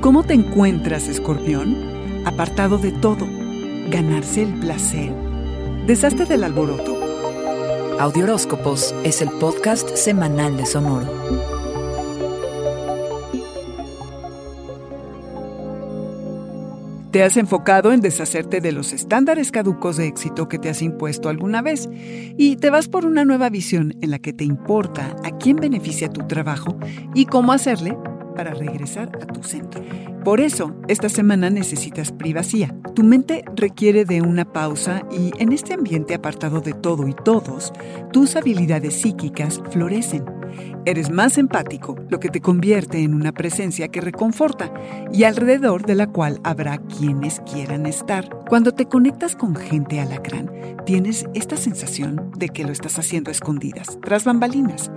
¿Cómo 0.00 0.22
te 0.22 0.32
encuentras, 0.32 1.08
escorpión? 1.08 1.76
Apartado 2.24 2.78
de 2.78 2.90
todo. 2.90 3.28
¿Ganarse 3.90 4.44
el 4.44 4.54
placer? 4.54 5.12
Deshazte 5.86 6.24
del 6.24 6.42
alboroto. 6.42 6.98
Audioróscopos 7.98 8.94
es 9.04 9.20
el 9.20 9.28
podcast 9.28 9.94
semanal 9.96 10.56
de 10.56 10.64
Sonoro. 10.64 11.06
Te 17.10 17.22
has 17.22 17.36
enfocado 17.36 17.92
en 17.92 18.00
deshacerte 18.00 18.62
de 18.62 18.72
los 18.72 18.94
estándares 18.94 19.52
caducos 19.52 19.98
de 19.98 20.06
éxito 20.06 20.48
que 20.48 20.58
te 20.58 20.70
has 20.70 20.80
impuesto 20.80 21.28
alguna 21.28 21.60
vez 21.60 21.90
y 21.92 22.56
te 22.56 22.70
vas 22.70 22.88
por 22.88 23.04
una 23.04 23.26
nueva 23.26 23.50
visión 23.50 23.94
en 24.00 24.12
la 24.12 24.18
que 24.18 24.32
te 24.32 24.44
importa 24.44 25.14
a 25.24 25.36
quién 25.36 25.56
beneficia 25.56 26.08
tu 26.08 26.26
trabajo 26.26 26.78
y 27.14 27.26
cómo 27.26 27.52
hacerle 27.52 27.98
para 28.40 28.54
regresar 28.54 29.10
a 29.20 29.26
tu 29.26 29.42
centro. 29.42 29.82
Por 30.24 30.40
eso, 30.40 30.74
esta 30.88 31.10
semana 31.10 31.50
necesitas 31.50 32.10
privacidad. 32.10 32.74
Tu 32.94 33.02
mente 33.02 33.44
requiere 33.54 34.06
de 34.06 34.22
una 34.22 34.50
pausa 34.50 35.02
y 35.10 35.30
en 35.42 35.52
este 35.52 35.74
ambiente 35.74 36.14
apartado 36.14 36.62
de 36.62 36.72
todo 36.72 37.06
y 37.06 37.12
todos, 37.12 37.70
tus 38.14 38.36
habilidades 38.36 38.94
psíquicas 38.94 39.60
florecen. 39.70 40.39
Eres 40.84 41.10
más 41.10 41.38
empático, 41.38 41.96
lo 42.08 42.20
que 42.20 42.28
te 42.28 42.40
convierte 42.40 43.02
en 43.02 43.14
una 43.14 43.32
presencia 43.32 43.88
que 43.88 44.00
reconforta 44.00 44.72
y 45.12 45.24
alrededor 45.24 45.84
de 45.84 45.94
la 45.94 46.06
cual 46.06 46.40
habrá 46.44 46.78
quienes 46.78 47.40
quieran 47.40 47.86
estar. 47.86 48.28
Cuando 48.48 48.72
te 48.72 48.86
conectas 48.86 49.36
con 49.36 49.54
gente 49.54 50.00
alacrán, 50.00 50.50
tienes 50.86 51.26
esta 51.34 51.56
sensación 51.56 52.30
de 52.36 52.48
que 52.48 52.64
lo 52.64 52.72
estás 52.72 52.98
haciendo 52.98 53.30
a 53.30 53.32
escondidas, 53.32 53.98
tras 54.02 54.24
bambalinas. 54.24 54.90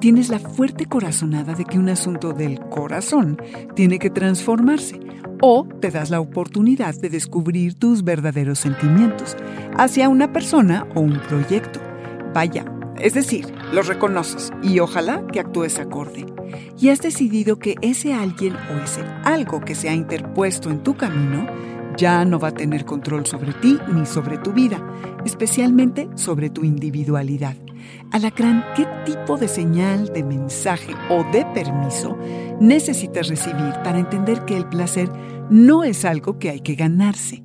Tienes 0.00 0.28
la 0.28 0.38
fuerte 0.38 0.86
corazonada 0.86 1.54
de 1.54 1.64
que 1.64 1.78
un 1.78 1.88
asunto 1.88 2.32
del 2.32 2.60
corazón 2.68 3.40
tiene 3.74 3.98
que 3.98 4.10
transformarse 4.10 5.00
o 5.40 5.66
te 5.80 5.90
das 5.90 6.10
la 6.10 6.20
oportunidad 6.20 6.94
de 6.94 7.10
descubrir 7.10 7.74
tus 7.74 8.04
verdaderos 8.04 8.58
sentimientos 8.58 9.36
hacia 9.76 10.08
una 10.08 10.32
persona 10.32 10.86
o 10.94 11.00
un 11.00 11.20
proyecto. 11.20 11.80
Vaya, 12.32 12.64
es 13.00 13.14
decir, 13.14 13.46
los 13.72 13.86
reconoces 13.86 14.52
y 14.62 14.80
ojalá 14.80 15.26
que 15.26 15.40
actúes 15.40 15.78
acorde. 15.78 16.26
Y 16.78 16.88
has 16.90 17.00
decidido 17.00 17.58
que 17.58 17.76
ese 17.82 18.14
alguien 18.14 18.54
o 18.54 18.84
ese 18.84 19.02
algo 19.24 19.60
que 19.60 19.74
se 19.74 19.88
ha 19.88 19.94
interpuesto 19.94 20.70
en 20.70 20.82
tu 20.82 20.96
camino 20.96 21.46
ya 21.96 22.24
no 22.24 22.38
va 22.38 22.48
a 22.48 22.54
tener 22.54 22.84
control 22.84 23.26
sobre 23.26 23.52
ti 23.54 23.78
ni 23.92 24.04
sobre 24.06 24.38
tu 24.38 24.52
vida, 24.52 24.80
especialmente 25.24 26.08
sobre 26.14 26.50
tu 26.50 26.64
individualidad. 26.64 27.56
Alacrán, 28.12 28.64
¿qué 28.74 28.86
tipo 29.04 29.36
de 29.36 29.48
señal, 29.48 30.12
de 30.12 30.22
mensaje 30.22 30.94
o 31.08 31.24
de 31.32 31.44
permiso 31.54 32.16
necesitas 32.60 33.28
recibir 33.28 33.72
para 33.84 33.98
entender 33.98 34.44
que 34.44 34.56
el 34.56 34.68
placer 34.68 35.10
no 35.50 35.84
es 35.84 36.04
algo 36.04 36.38
que 36.38 36.50
hay 36.50 36.60
que 36.60 36.74
ganarse? 36.74 37.42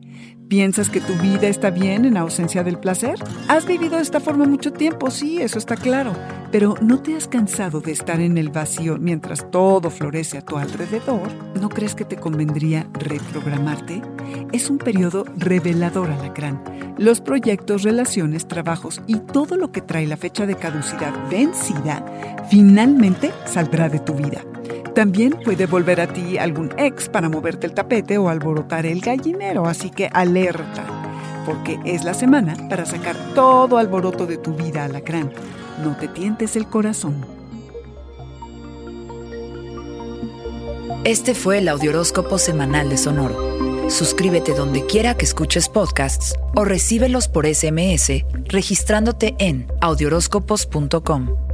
¿Piensas 0.52 0.90
que 0.90 1.00
tu 1.00 1.14
vida 1.14 1.48
está 1.48 1.70
bien 1.70 2.04
en 2.04 2.18
ausencia 2.18 2.62
del 2.62 2.78
placer? 2.78 3.16
Has 3.48 3.66
vivido 3.66 3.96
de 3.96 4.02
esta 4.02 4.20
forma 4.20 4.44
mucho 4.44 4.74
tiempo, 4.74 5.10
sí, 5.10 5.42
eso 5.42 5.58
está 5.58 5.78
claro, 5.78 6.12
pero 6.52 6.76
¿no 6.82 7.02
te 7.02 7.16
has 7.16 7.30
cansado 7.30 7.80
de 7.80 7.94
estar 7.94 8.20
en 8.20 8.38
el 8.38 8.50
vacío 8.50 8.98
mientras 9.00 9.50
todo 9.50 9.90
florece 9.90 10.38
a 10.38 10.42
tu 10.42 10.58
alrededor? 10.58 11.30
¿No 11.62 11.70
crees 11.70 11.96
que 11.96 12.04
te 12.04 12.18
convendría 12.18 12.86
reprogramarte? 13.00 14.02
Es 14.52 14.70
un 14.70 14.78
periodo 14.78 15.24
revelador, 15.38 16.12
alacrán. 16.12 16.62
Los 16.98 17.22
proyectos, 17.22 17.84
relaciones, 17.84 18.46
trabajos 18.46 19.02
y 19.08 19.20
todo 19.20 19.56
lo 19.56 19.72
que 19.72 19.80
trae 19.80 20.06
la 20.06 20.18
fecha 20.18 20.46
de 20.46 20.56
caducidad 20.56 21.14
vencida 21.30 22.06
finalmente 22.50 23.32
saldrá 23.46 23.88
de 23.88 24.00
tu 24.00 24.16
vida. 24.16 24.44
También 24.95 25.38
puede 25.44 25.66
volver 25.66 26.02
a 26.02 26.08
ti 26.08 26.38
algún 26.38 26.72
ex 26.78 27.09
para 27.09 27.30
moverte 27.30 27.68
el 27.68 27.74
tapete 27.74 28.18
o 28.18 28.30
alborotar 28.30 28.86
el 28.86 29.02
gallinero, 29.02 29.66
así 29.66 29.90
que 29.90 30.09
alerta, 30.12 30.86
porque 31.46 31.80
es 31.86 32.03
la 32.03 32.13
semana 32.13 32.56
para 32.69 32.86
sacar 32.86 33.16
todo 33.34 33.78
alboroto 33.78 34.25
de 34.25 34.38
tu 34.38 34.53
vida, 34.53 34.86
alacrán. 34.86 35.31
No 35.84 35.96
te 35.97 36.08
tientes 36.08 36.56
el 36.56 36.68
corazón. 36.68 37.25
Este 41.03 41.34
fue 41.34 41.57
el 41.57 41.68
Audioróscopo 41.68 42.38
Semanal 42.38 42.90
de 42.90 42.97
Sonoro. 42.97 43.90
Suscríbete 43.90 44.53
donde 44.53 44.86
quiera 44.86 45.16
que 45.16 45.25
escuches 45.25 45.68
podcasts 45.68 46.36
o 46.56 46.63
recíbelos 46.63 47.28
por 47.28 47.47
SMS 47.47 48.24
registrándote 48.46 49.36
en 49.40 49.66
audioróscopos.com. 49.81 51.50